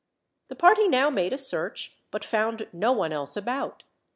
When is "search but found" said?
1.37-2.67